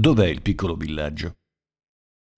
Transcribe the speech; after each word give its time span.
Dov'è 0.00 0.28
il 0.28 0.40
piccolo 0.40 0.76
villaggio? 0.76 1.34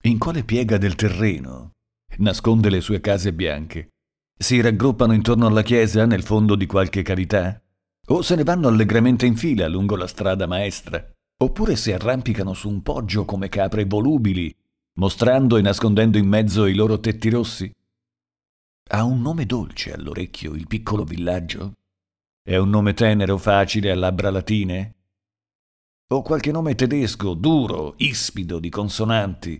In 0.01 0.17
quale 0.17 0.43
piega 0.43 0.77
del 0.77 0.95
terreno? 0.95 1.71
Nasconde 2.17 2.69
le 2.69 2.81
sue 2.81 2.99
case 2.99 3.31
bianche. 3.31 3.91
Si 4.37 4.59
raggruppano 4.59 5.13
intorno 5.13 5.47
alla 5.47 5.61
chiesa 5.61 6.05
nel 6.05 6.23
fondo 6.23 6.55
di 6.55 6.65
qualche 6.65 7.03
cavità? 7.03 7.63
O 8.07 8.21
se 8.21 8.35
ne 8.35 8.43
vanno 8.43 8.67
allegramente 8.67 9.25
in 9.25 9.37
fila 9.37 9.69
lungo 9.69 9.95
la 9.95 10.07
strada 10.07 10.45
maestra? 10.45 11.09
Oppure 11.41 11.77
si 11.77 11.93
arrampicano 11.93 12.53
su 12.53 12.67
un 12.67 12.81
poggio 12.81 13.23
come 13.23 13.47
capre 13.47 13.85
volubili, 13.85 14.53
mostrando 14.95 15.55
e 15.55 15.61
nascondendo 15.61 16.17
in 16.17 16.27
mezzo 16.27 16.65
i 16.65 16.75
loro 16.75 16.99
tetti 16.99 17.29
rossi? 17.29 17.71
Ha 18.89 19.05
un 19.05 19.21
nome 19.21 19.45
dolce 19.45 19.93
all'orecchio 19.93 20.53
il 20.53 20.67
piccolo 20.67 21.05
villaggio? 21.05 21.75
È 22.43 22.57
un 22.57 22.69
nome 22.69 22.93
tenero, 22.93 23.37
facile, 23.37 23.89
a 23.89 23.95
labbra 23.95 24.31
latine? 24.31 24.95
O 26.13 26.21
qualche 26.21 26.51
nome 26.51 26.75
tedesco, 26.75 27.33
duro, 27.33 27.95
ispido, 27.97 28.59
di 28.59 28.69
consonanti, 28.69 29.59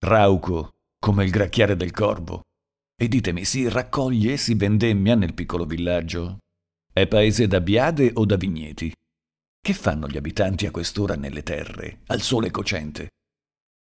rauco, 0.00 0.74
come 0.98 1.24
il 1.24 1.30
gracchiare 1.30 1.76
del 1.76 1.92
corvo? 1.92 2.42
E 2.94 3.08
ditemi, 3.08 3.46
si 3.46 3.66
raccoglie 3.70 4.34
e 4.34 4.36
si 4.36 4.52
vendemmia 4.54 5.14
nel 5.14 5.32
piccolo 5.32 5.64
villaggio? 5.64 6.40
È 6.92 7.06
paese 7.06 7.46
da 7.46 7.62
biade 7.62 8.10
o 8.12 8.26
da 8.26 8.36
vigneti? 8.36 8.92
Che 9.58 9.72
fanno 9.72 10.06
gli 10.06 10.18
abitanti 10.18 10.66
a 10.66 10.70
quest'ora 10.70 11.14
nelle 11.14 11.42
terre, 11.42 12.00
al 12.08 12.20
sole 12.20 12.50
cocente? 12.50 13.08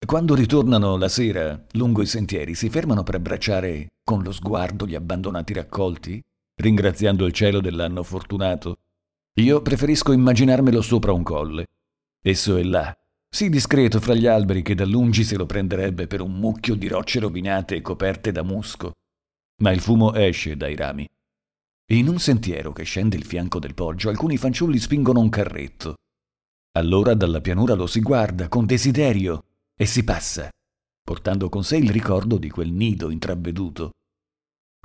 Quando 0.06 0.34
ritornano 0.34 0.96
la 0.96 1.10
sera 1.10 1.62
lungo 1.72 2.00
i 2.00 2.06
sentieri 2.06 2.54
si 2.54 2.70
fermano 2.70 3.02
per 3.02 3.16
abbracciare 3.16 3.88
con 4.02 4.22
lo 4.22 4.32
sguardo 4.32 4.86
gli 4.86 4.94
abbandonati 4.94 5.52
raccolti, 5.52 6.24
ringraziando 6.54 7.27
il 7.27 7.34
cielo 7.34 7.60
dell'anno 7.60 8.02
fortunato. 8.02 8.78
Io 9.40 9.60
preferisco 9.60 10.12
immaginarmelo 10.12 10.80
sopra 10.80 11.12
un 11.12 11.22
colle. 11.22 11.66
Esso 12.20 12.56
è 12.56 12.62
là, 12.62 12.96
sì 13.30 13.48
discreto 13.48 14.00
fra 14.00 14.14
gli 14.14 14.27
alberi 14.27 14.62
che 14.62 14.74
da 14.74 14.84
lungi 14.84 15.22
se 15.22 15.36
lo 15.36 15.46
prenderebbe 15.46 16.06
per 16.06 16.20
un 16.20 16.32
mucchio 16.32 16.74
di 16.74 16.88
rocce 16.88 17.20
rovinate 17.20 17.77
e 17.77 17.80
coperte 17.80 18.33
da 18.33 18.42
musco. 18.42 18.92
Ma 19.62 19.70
il 19.70 19.80
fumo 19.80 20.14
esce 20.14 20.56
dai 20.56 20.74
rami. 20.74 21.06
In 21.91 22.08
un 22.08 22.19
sentiero 22.19 22.72
che 22.72 22.84
scende 22.84 23.16
il 23.16 23.24
fianco 23.24 23.58
del 23.58 23.74
poggio, 23.74 24.08
alcuni 24.08 24.36
fanciulli 24.36 24.78
spingono 24.78 25.20
un 25.20 25.28
carretto. 25.28 25.96
Allora 26.72 27.14
dalla 27.14 27.41
pianura 27.41 27.74
lo 27.74 27.86
si 27.86 28.00
guarda 28.00 28.48
con 28.48 28.66
desiderio 28.66 29.44
e 29.74 29.86
si 29.86 30.05
passa, 30.05 30.48
portando 31.02 31.48
con 31.48 31.64
sé 31.64 31.77
il 31.77 31.91
ricordo 31.91 32.36
di 32.36 32.50
quel 32.50 32.70
nido 32.70 33.11
intravveduto. 33.11 33.91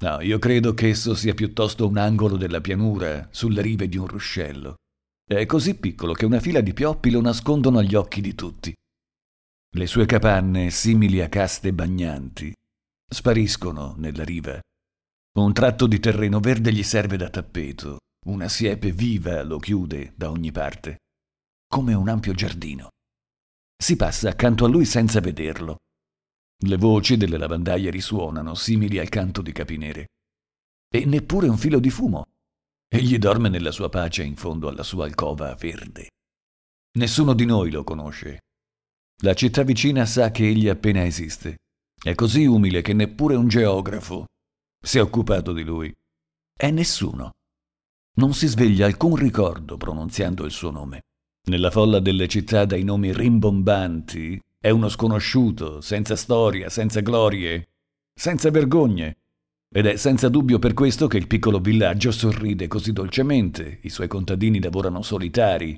No, 0.02 0.22
io 0.22 0.40
credo 0.40 0.74
che 0.74 0.90
esso 0.90 1.14
sia 1.14 1.34
piuttosto 1.34 1.88
un 1.88 1.98
angolo 1.98 2.38
della 2.38 2.62
pianura, 2.62 3.28
sulle 3.32 3.62
rive 3.62 3.88
di 3.88 3.98
un 3.98 4.08
ruscello. 4.08 4.76
È 5.26 5.46
così 5.46 5.76
piccolo 5.76 6.14
che 6.14 6.26
una 6.26 6.40
fila 6.40 6.62
di 6.62 6.74
pioppi 6.74 7.10
lo 7.10 7.22
nascondono 7.22 7.80
agli 7.80 7.96
occhi 7.96 8.22
di 8.22 8.36
tutti. 8.36 8.74
Le 9.76 9.88
sue 9.88 10.06
capanne, 10.06 10.70
simili 10.70 11.22
a 11.22 11.30
caste 11.30 11.74
bagnanti, 11.74 12.54
spariscono 13.08 13.96
nella 13.98 14.24
riva 14.24 14.60
un 15.40 15.52
tratto 15.52 15.88
di 15.88 16.00
terreno 16.00 16.40
verde 16.40 16.72
gli 16.72 16.84
serve 16.84 17.18
da 17.18 17.28
tappeto, 17.28 17.98
una 18.28 18.48
siepe 18.48 18.92
viva 18.92 19.42
lo 19.42 19.58
chiude 19.58 20.14
da 20.16 20.30
ogni 20.30 20.52
parte, 20.52 20.98
come 21.68 21.96
un 21.96 22.08
ampio 22.08 22.34
giardino. 22.34 22.90
Si 23.76 23.96
passa 23.96 24.30
accanto 24.30 24.64
a 24.64 24.68
lui 24.68 24.86
senza 24.86 25.22
vederlo. 25.22 25.78
Le 26.66 26.78
voci 26.78 27.18
delle 27.18 27.38
lavandaie 27.38 27.90
risuonano, 27.90 28.54
simili 28.54 29.00
al 29.00 29.10
canto 29.10 29.42
di 29.42 29.52
capinere. 29.52 30.06
E 30.88 31.04
neppure 31.06 31.48
un 31.48 31.58
filo 31.58 31.80
di 31.80 31.90
fumo. 31.90 32.28
Egli 32.96 33.18
dorme 33.18 33.50
nella 33.50 33.72
sua 33.72 33.90
pace 33.90 34.22
in 34.22 34.36
fondo 34.36 34.68
alla 34.68 34.84
sua 34.84 35.06
alcova 35.06 35.56
verde. 35.56 36.10
Nessuno 37.00 37.34
di 37.34 37.44
noi 37.44 37.72
lo 37.72 37.84
conosce. 37.84 38.42
La 39.24 39.34
città 39.34 39.64
vicina 39.64 40.06
sa 40.06 40.30
che 40.30 40.48
egli 40.48 40.70
appena 40.70 41.04
esiste. 41.04 41.56
È 42.00 42.14
così 42.14 42.46
umile 42.46 42.84
che 42.84 42.94
neppure 42.94 43.34
un 43.34 43.48
geografo 43.48 44.26
si 44.80 45.00
è 45.00 45.02
occupato 45.02 45.54
di 45.54 45.64
lui. 45.64 45.92
È 46.56 46.70
nessuno. 46.70 47.32
Non 48.18 48.36
si 48.36 48.46
sveglia 48.46 48.86
alcun 48.86 49.16
ricordo 49.16 49.76
pronunziando 49.76 50.46
il 50.46 50.52
suo 50.52 50.70
nome. 50.70 51.02
Nella 51.48 51.72
folla 51.72 52.00
delle 52.00 52.28
città 52.28 52.66
dai 52.66 52.84
nomi 52.84 53.12
rimbombanti 53.12 54.40
è 54.60 54.70
uno 54.70 54.88
sconosciuto, 54.88 55.82
senza 55.82 56.16
storia, 56.16 56.70
senza 56.70 57.00
glorie, 57.00 57.70
senza 58.14 58.52
vergogne. 58.52 59.23
Ed 59.76 59.88
è 59.88 59.96
senza 59.96 60.30
dubbio 60.30 60.60
per 60.60 60.76
questo 60.76 61.08
che 61.08 61.18
il 61.18 61.26
piccolo 61.26 61.60
villaggio 61.60 62.12
sorride 62.12 62.68
così 62.68 62.94
dolcemente, 62.94 63.80
i 63.82 63.90
suoi 63.90 64.08
contadini 64.08 64.62
lavorano 64.62 65.02
solitari, 65.02 65.76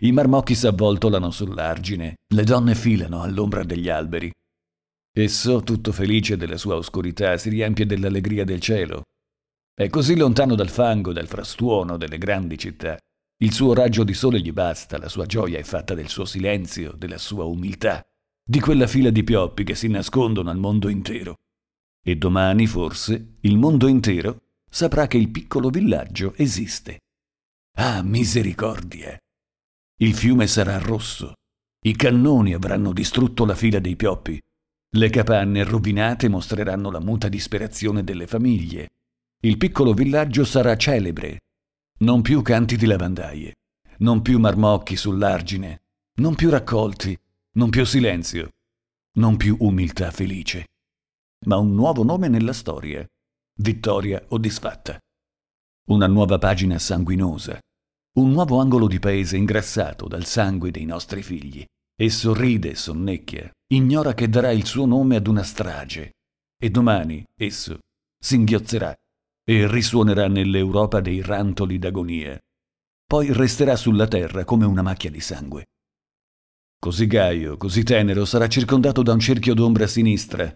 i 0.00 0.12
marmocchi 0.12 0.54
s'avvoltolano 0.54 1.32
sull'argine, 1.32 2.14
le 2.32 2.44
donne 2.44 2.76
filano 2.76 3.22
all'ombra 3.22 3.64
degli 3.64 3.88
alberi. 3.88 4.30
Esso, 5.16 5.62
tutto 5.62 5.90
felice 5.90 6.36
della 6.36 6.56
sua 6.56 6.76
oscurità, 6.76 7.36
si 7.36 7.48
riempie 7.48 7.86
dell'allegria 7.86 8.44
del 8.44 8.60
cielo. 8.60 9.02
È 9.74 9.88
così 9.88 10.16
lontano 10.16 10.54
dal 10.54 10.70
fango, 10.70 11.12
dal 11.12 11.26
frastuono 11.26 11.96
delle 11.96 12.18
grandi 12.18 12.56
città. 12.56 12.96
Il 13.42 13.52
suo 13.52 13.74
raggio 13.74 14.04
di 14.04 14.14
sole 14.14 14.40
gli 14.40 14.52
basta, 14.52 14.96
la 14.96 15.08
sua 15.08 15.26
gioia 15.26 15.58
è 15.58 15.64
fatta 15.64 15.94
del 15.94 16.08
suo 16.08 16.24
silenzio, 16.24 16.92
della 16.96 17.18
sua 17.18 17.44
umiltà, 17.44 18.00
di 18.44 18.60
quella 18.60 18.86
fila 18.86 19.10
di 19.10 19.24
pioppi 19.24 19.64
che 19.64 19.74
si 19.74 19.88
nascondono 19.88 20.50
al 20.50 20.58
mondo 20.58 20.88
intero. 20.88 21.34
E 22.04 22.16
domani, 22.16 22.66
forse, 22.66 23.36
il 23.40 23.56
mondo 23.56 23.86
intero 23.88 24.42
saprà 24.70 25.06
che 25.06 25.16
il 25.16 25.30
piccolo 25.30 25.70
villaggio 25.70 26.34
esiste. 26.36 27.00
Ah, 27.76 28.02
misericordia! 28.02 29.18
Il 29.98 30.14
fiume 30.14 30.46
sarà 30.46 30.78
rosso. 30.78 31.32
I 31.86 31.96
cannoni 31.96 32.54
avranno 32.54 32.92
distrutto 32.92 33.44
la 33.44 33.54
fila 33.54 33.78
dei 33.78 33.96
pioppi 33.96 34.38
le 34.96 35.10
capanne 35.10 35.64
rovinate 35.64 36.28
mostreranno 36.28 36.88
la 36.88 37.00
muta 37.00 37.28
disperazione 37.28 38.04
delle 38.04 38.28
famiglie. 38.28 38.90
Il 39.40 39.56
piccolo 39.56 39.92
villaggio 39.92 40.44
sarà 40.44 40.76
celebre. 40.76 41.40
Non 41.98 42.22
più 42.22 42.42
canti 42.42 42.76
di 42.76 42.86
lavandaie, 42.86 43.54
non 43.98 44.22
più 44.22 44.38
marmocchi 44.38 44.94
sull'argine, 44.94 45.82
non 46.20 46.36
più 46.36 46.48
raccolti, 46.48 47.18
non 47.54 47.70
più 47.70 47.84
silenzio, 47.84 48.50
non 49.14 49.36
più 49.36 49.56
umiltà 49.60 50.12
felice, 50.12 50.66
ma 51.44 51.56
un 51.56 51.74
nuovo 51.74 52.02
nome 52.02 52.28
nella 52.28 52.52
storia, 52.52 53.06
vittoria 53.58 54.24
o 54.28 54.38
disfatta. 54.38 54.98
Una 55.88 56.06
nuova 56.06 56.38
pagina 56.38 56.78
sanguinosa, 56.78 57.58
un 58.16 58.30
nuovo 58.30 58.60
angolo 58.60 58.86
di 58.86 58.98
paese 58.98 59.36
ingrassato 59.36 60.06
dal 60.06 60.24
sangue 60.24 60.70
dei 60.70 60.84
nostri 60.84 61.22
figli. 61.22 61.64
E 61.96 62.10
sorride 62.10 62.74
sonnecchia, 62.74 63.48
ignora 63.72 64.14
che 64.14 64.28
darà 64.28 64.50
il 64.50 64.66
suo 64.66 64.84
nome 64.84 65.14
ad 65.14 65.28
una 65.28 65.44
strage. 65.44 66.14
E 66.60 66.68
domani 66.68 67.24
esso 67.38 67.78
singhiozzerà 68.18 68.92
e 69.44 69.70
risuonerà 69.70 70.26
nell'Europa 70.26 71.00
dei 71.00 71.20
rantoli 71.20 71.78
d'agonia. 71.78 72.36
Poi 73.06 73.32
resterà 73.32 73.76
sulla 73.76 74.08
terra 74.08 74.44
come 74.44 74.64
una 74.64 74.82
macchia 74.82 75.10
di 75.10 75.20
sangue. 75.20 75.66
Così 76.80 77.06
gaio, 77.06 77.56
così 77.56 77.82
tenero, 77.82 78.24
sarà 78.24 78.48
circondato 78.48 79.02
da 79.02 79.12
un 79.12 79.20
cerchio 79.20 79.54
d'ombra 79.54 79.86
sinistra. 79.86 80.52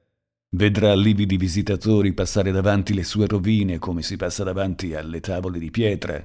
Vedrà 0.51 0.95
lividi 0.95 1.37
visitatori 1.37 2.15
passare 2.15 2.53
davanti 2.53 2.95
le 2.95 3.05
sue 3.05 3.27
rovine 3.27 3.79
come 3.79 4.03
si 4.03 4.17
passa 4.17 4.45
davanti 4.45 4.95
alle 4.95 5.21
tavole 5.21 5.59
di 5.59 5.71
pietra. 5.71 6.25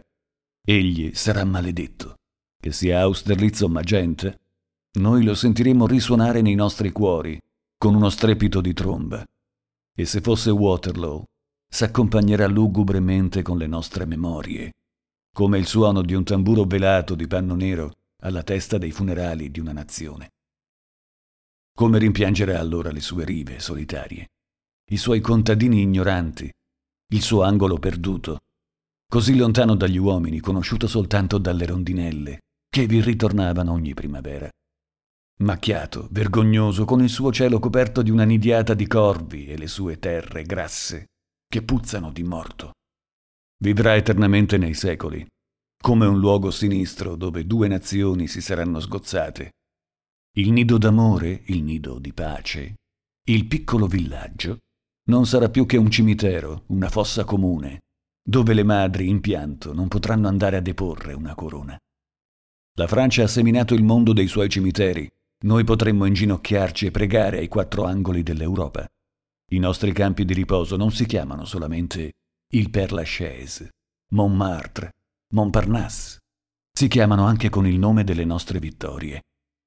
Egli 0.66 1.13
sarà 1.13 1.44
maledetto. 1.44 2.16
Che 2.57 2.72
sia 2.72 3.01
Austerlitz 3.01 3.62
o 3.62 3.67
Magenta, 3.67 4.33
noi 5.00 5.23
lo 5.23 5.35
sentiremo 5.35 5.85
risuonare 5.85 6.41
nei 6.41 6.56
nostri 6.56 6.91
cuori 6.91 7.38
con 7.78 7.95
uno 7.95 8.09
strepito 8.09 8.62
di 8.62 8.73
tromba. 8.73 9.25
E 9.94 10.06
se 10.06 10.22
fosse 10.22 10.51
Waterloo, 10.51 11.25
s'accompagnerà 11.69 12.47
lugubremente 12.47 13.41
con 13.41 13.57
le 13.57 13.67
nostre 13.67 14.06
memorie, 14.06 14.72
come 15.35 15.57
il 15.57 15.67
suono 15.67 16.01
di 16.01 16.13
un 16.13 16.23
tamburo 16.23 16.63
velato 16.63 17.16
di 17.16 17.28
panno 17.28 17.56
nero 17.56 17.91
alla 18.22 18.44
testa 18.44 18.78
dei 18.78 18.91
funerali 18.91 19.51
di 19.51 19.59
una 19.59 19.73
nazione. 19.73 20.29
Come 21.75 22.00
rimpiangerà 22.00 22.60
allora 22.60 22.92
le 22.92 23.02
sue 23.02 23.25
rive 23.25 23.60
solitarie, 23.60 24.28
i 24.92 24.98
suoi 24.98 25.20
contadini 25.20 25.81
ignoranti, 25.81 26.52
il 27.12 27.22
suo 27.22 27.44
angolo 27.44 27.78
perduto, 27.78 28.42
così 29.08 29.36
lontano 29.36 29.75
dagli 29.75 29.98
uomini, 29.98 30.40
conosciuto 30.40 30.88
soltanto 30.88 31.38
dalle 31.38 31.66
rondinelle, 31.66 32.40
che 32.70 32.86
vi 32.86 33.02
ritornavano 33.02 33.72
ogni 33.72 33.94
primavera 33.94 34.50
macchiato, 35.44 36.08
vergognoso, 36.12 36.86
con 36.86 37.02
il 37.02 37.10
suo 37.10 37.31
cielo 37.31 37.60
coperto 37.60 38.02
di 38.02 38.12
una 38.12 38.24
nidiata 38.24 38.74
di 38.74 38.88
corvi 38.88 39.48
e 39.48 39.58
le 39.58 39.68
sue 39.68 40.00
terre 40.00 40.44
grasse, 40.44 41.08
che 41.48 41.62
puzzano 41.64 42.12
di 42.12 42.24
morto. 42.24 42.72
Vivrà 43.58 43.96
eternamente 43.96 44.58
nei 44.58 44.74
secoli, 44.74 45.25
come 45.81 46.06
un 46.06 46.20
luogo 46.20 46.52
sinistro 46.52 47.16
dove 47.16 47.46
due 47.46 47.68
nazioni 47.68 48.28
si 48.28 48.42
saranno 48.42 48.80
sgozzate. 48.80 49.52
Il 50.35 50.51
nido 50.51 50.80
d'amore, 50.80 51.44
il 51.45 51.62
nido 51.62 52.00
di 52.00 52.12
pace, 52.12 52.74
il 53.27 53.45
piccolo 53.45 53.85
villaggio, 53.85 54.62
non 55.09 55.27
sarà 55.27 55.47
più 55.47 55.68
che 55.68 55.77
un 55.77 55.91
cimitero, 55.91 56.63
una 56.69 56.89
fossa 56.89 57.24
comune, 57.24 57.81
dove 58.19 58.56
le 58.56 58.63
madri 58.63 59.09
in 59.09 59.21
pianto 59.21 59.74
non 59.74 59.88
potranno 59.88 60.27
andare 60.27 60.57
a 60.57 60.59
deporre 60.59 61.13
una 61.13 61.35
corona. 61.35 61.77
La 62.80 62.88
Francia 62.88 63.21
ha 63.21 63.27
seminato 63.27 63.75
il 63.75 63.83
mondo 63.83 64.12
dei 64.12 64.25
suoi 64.25 64.50
cimiteri, 64.50 65.07
noi 65.44 65.63
potremmo 65.63 66.06
inginocchiarci 66.06 66.88
e 66.88 66.91
pregare 66.91 67.38
ai 67.38 67.47
quattro 67.47 67.83
angoli 67.83 68.24
dell'Europa. 68.24 68.89
I 69.51 69.59
nostri 69.59 69.94
campi 69.94 70.25
di 70.25 70.33
riposo 70.33 70.77
non 70.77 70.91
si 70.91 71.06
chiamano 71.06 71.45
solamente 71.45 72.13
il 72.53 72.71
Père 72.71 72.95
Lachaise, 72.95 73.69
Montmartre, 74.13 74.94
Montparnasse. 75.36 76.18
Si 76.75 76.88
chiamano 76.88 77.24
anche 77.24 77.51
con 77.51 77.68
il 77.68 77.77
nome 77.77 78.03
delle 78.03 78.25
nostre 78.25 78.57
vittorie 78.57 79.21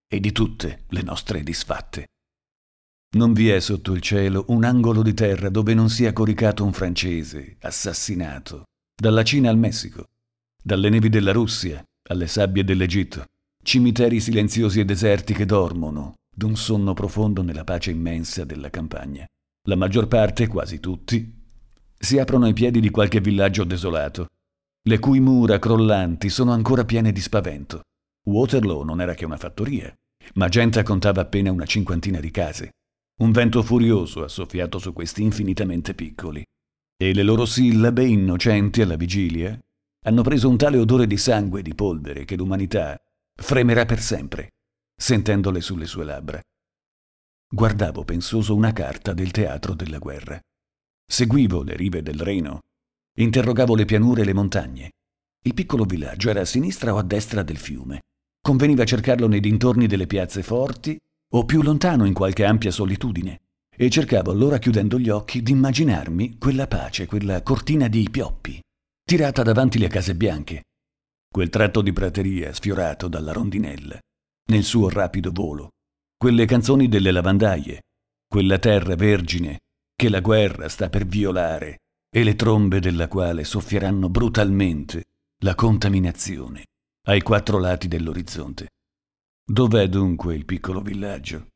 e 0.09 0.21
di 0.21 0.33
tutte 0.33 0.85
le 0.89 1.03
nostre 1.03 1.43
disfatte. 1.43 2.07
Non 3.17 3.33
vi 3.33 3.49
è 3.49 3.61
sotto 3.61 3.93
il 3.93 4.01
cielo 4.01 4.45
un 4.49 4.65
angolo 4.65 5.03
di 5.03 5.15
terra 5.15 5.49
dove 5.49 5.75
non 5.75 5.89
sia 5.89 6.13
coricato 6.13 6.65
un 6.65 6.73
francese, 6.73 7.57
assassinato, 7.61 8.65
dalla 8.95 9.23
Cina 9.23 9.49
al 9.49 9.59
Messico, 9.59 10.05
dalle 10.63 10.89
nevi 10.89 11.09
della 11.09 11.33
Russia 11.33 11.83
alle 12.09 12.27
sabbie 12.27 12.65
dell'Egitto, 12.65 13.25
cimiteri 13.63 14.21
silenziosi 14.21 14.81
e 14.81 14.85
deserti 14.85 15.35
che 15.35 15.47
dormono 15.47 16.15
d'un 16.35 16.57
sonno 16.57 16.93
profondo 16.93 17.43
nella 17.43 17.65
pace 17.65 17.91
immensa 17.91 18.45
della 18.45 18.71
campagna. 18.71 19.25
La 19.69 19.77
maggior 19.77 20.07
parte, 20.07 20.47
quasi 20.47 20.79
tutti, 20.79 21.45
si 21.99 22.19
aprono 22.19 22.45
ai 22.45 22.53
piedi 22.53 22.79
di 22.79 22.91
qualche 22.91 23.21
villaggio 23.21 23.65
desolato, 23.65 24.27
le 24.83 24.99
cui 24.99 25.19
mura 25.19 25.59
crollanti 25.59 26.29
sono 26.29 26.53
ancora 26.53 26.85
piene 26.85 27.11
di 27.11 27.21
spavento. 27.21 27.81
Waterloo 28.29 28.83
non 28.83 29.01
era 29.01 29.15
che 29.15 29.25
una 29.25 29.37
fattoria, 29.37 29.95
ma 30.35 30.49
Genta 30.49 30.83
contava 30.83 31.21
appena 31.21 31.53
una 31.53 31.65
cinquantina 31.65 32.19
di 32.19 32.31
case. 32.31 32.73
Un 33.21 33.31
vento 33.31 33.63
furioso 33.63 34.25
ha 34.25 34.29
soffiato 34.29 34.79
su 34.79 34.93
questi 34.93 35.23
infinitamente 35.23 35.95
piccoli, 35.95 36.45
e 36.99 37.15
le 37.15 37.23
loro 37.23 37.47
sillabe, 37.47 38.05
innocenti 38.05 38.83
alla 38.83 38.97
vigilia, 38.97 39.59
hanno 40.05 40.23
preso 40.23 40.49
un 40.49 40.57
tale 40.57 40.79
odore 40.79 41.07
di 41.07 41.17
sangue 41.17 41.61
e 41.61 41.63
di 41.63 41.75
polvere 41.75 42.25
che 42.25 42.37
l'umanità 42.37 43.01
fremerà 43.35 43.85
per 43.87 44.01
sempre, 44.01 44.51
sentendole 44.95 45.61
sulle 45.61 45.87
sue 45.87 46.05
labbra. 46.05 46.41
Guardavo 47.49 48.05
pensoso 48.05 48.55
una 48.55 48.73
carta 48.73 49.15
del 49.15 49.31
teatro 49.31 49.75
della 49.75 49.99
guerra. 49.99 50.41
Seguivo 51.09 51.63
le 51.63 51.77
rive 51.77 52.03
del 52.03 52.19
Reno, 52.19 52.63
interrogavo 53.19 53.77
le 53.77 53.85
pianure 53.85 54.23
e 54.23 54.25
le 54.25 54.35
montagne. 54.35 54.91
Il 55.45 55.55
piccolo 55.55 55.85
villaggio 55.85 56.29
era 56.29 56.41
a 56.41 56.45
sinistra 56.45 56.93
o 56.93 56.99
a 56.99 57.03
destra 57.05 57.43
del 57.43 57.59
fiume. 57.59 58.01
Conveniva 58.47 58.85
cercarlo 58.85 59.27
nei 59.27 59.41
dintorni 59.41 59.89
delle 59.89 60.07
piazze 60.07 60.41
forti 60.41 60.97
o 61.33 61.45
più 61.45 61.63
lontano 61.63 62.05
in 62.05 62.13
qualche 62.13 62.45
ampia 62.45 62.71
solitudine. 62.71 63.41
E 63.77 63.91
cercavo 63.91 64.31
allora, 64.31 64.59
chiudendo 64.59 65.01
gli 65.01 65.09
occhi, 65.09 65.43
di 65.43 65.51
immaginarmi 65.51 66.39
quella 66.39 66.69
pace, 66.69 67.07
quella 67.07 67.43
cortina 67.43 67.89
di 67.89 68.09
pioppi, 68.09 68.63
tirata 69.03 69.43
davanti 69.43 69.81
le 69.81 69.89
case 69.89 70.15
bianche, 70.15 70.63
quel 71.29 71.51
tratto 71.51 71.83
di 71.83 71.93
prateria 71.93 72.53
sfiorato 72.53 73.09
dalla 73.09 73.33
rondinella, 73.33 73.99
nel 74.51 74.63
suo 74.63 74.91
rapido 74.91 75.33
volo, 75.33 75.71
quelle 76.17 76.47
canzoni 76.47 76.87
delle 76.87 77.11
lavandaie, 77.11 77.81
quella 78.29 78.61
terra 78.61 78.95
vergine 78.95 79.59
che 79.93 80.09
la 80.09 80.21
guerra 80.21 80.69
sta 80.69 80.89
per 80.89 81.05
violare 81.05 81.79
e 82.09 82.23
le 82.23 82.37
trombe 82.37 82.79
della 82.79 83.09
quale 83.09 83.43
soffieranno 83.43 84.09
brutalmente 84.09 85.07
la 85.39 85.57
contaminazione 85.57 86.63
ai 87.09 87.23
quattro 87.23 87.59
lati 87.59 87.87
dell'orizzonte. 87.87 88.67
Dov'è 89.49 89.89
dunque 89.89 90.35
il 90.35 90.45
piccolo 90.45 90.81
villaggio? 90.81 91.47